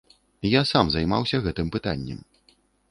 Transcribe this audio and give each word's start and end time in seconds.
Я 0.51 0.61
сам 0.71 0.89
займаўся 0.95 1.43
гэтым 1.49 1.67
пытаннем. 1.77 2.19